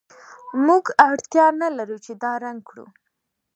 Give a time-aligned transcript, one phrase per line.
[0.65, 2.85] موږ اړتیا نلرو چې دا رنګ کړو